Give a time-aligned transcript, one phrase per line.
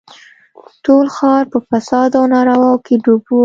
[0.85, 3.37] ټول ښار په فساد او نارواوو کښې ډوب و.